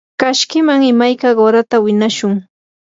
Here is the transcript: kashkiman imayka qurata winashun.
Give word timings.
kashkiman 0.19 0.81
imayka 0.91 1.27
qurata 1.37 1.77
winashun. 1.83 2.35